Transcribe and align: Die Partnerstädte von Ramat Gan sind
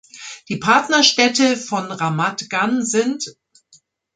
Die 0.49 0.57
Partnerstädte 0.57 1.55
von 1.55 1.91
Ramat 1.91 2.49
Gan 2.49 2.83
sind 2.83 3.23